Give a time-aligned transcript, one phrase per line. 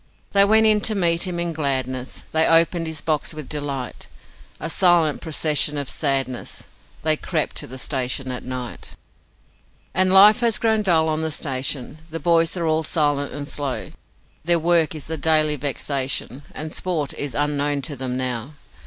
[0.31, 4.07] They went in to meet him in gladness, They opened his box with delight
[4.59, 6.65] A silent procession of sadness
[7.03, 8.95] They crept to the station at night.
[9.93, 13.89] And life has grown dull on the station, The boys are all silent and slow;
[14.43, 18.53] Their work is a daily vexation, And sport is unknown to them now.